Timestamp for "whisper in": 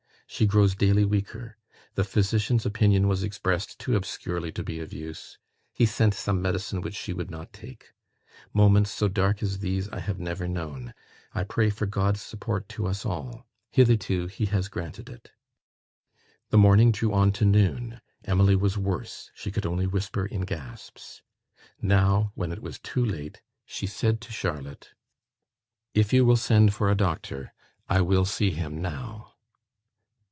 19.85-20.45